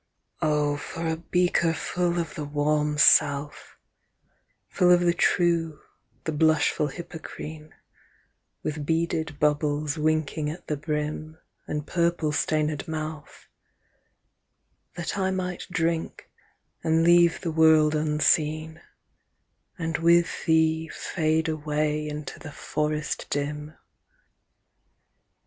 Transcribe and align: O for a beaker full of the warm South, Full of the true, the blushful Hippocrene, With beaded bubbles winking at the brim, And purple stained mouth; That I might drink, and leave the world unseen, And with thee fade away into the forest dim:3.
O 0.41 0.77
for 0.77 1.05
a 1.05 1.15
beaker 1.15 1.75
full 1.75 2.17
of 2.17 2.33
the 2.33 2.43
warm 2.43 2.97
South, 2.97 3.75
Full 4.67 4.89
of 4.91 5.01
the 5.01 5.13
true, 5.13 5.79
the 6.23 6.31
blushful 6.31 6.87
Hippocrene, 6.87 7.75
With 8.63 8.83
beaded 8.83 9.39
bubbles 9.39 9.99
winking 9.99 10.49
at 10.49 10.65
the 10.65 10.75
brim, 10.75 11.37
And 11.67 11.85
purple 11.85 12.31
stained 12.31 12.87
mouth; 12.87 13.47
That 14.95 15.19
I 15.19 15.29
might 15.29 15.67
drink, 15.69 16.31
and 16.83 17.03
leave 17.03 17.41
the 17.41 17.51
world 17.51 17.93
unseen, 17.93 18.81
And 19.77 19.99
with 19.99 20.45
thee 20.47 20.87
fade 20.91 21.47
away 21.47 22.07
into 22.09 22.39
the 22.39 22.51
forest 22.51 23.27
dim:3. 23.29 23.75